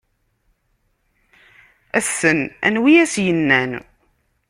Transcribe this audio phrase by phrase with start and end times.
[1.97, 3.71] Ass-n anwi i d as-yennan.